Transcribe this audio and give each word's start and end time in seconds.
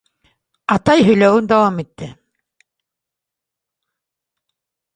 Атай 0.75 1.03
һөйләүен 1.09 1.49
дауам 1.51 1.77
итте. 1.83 2.07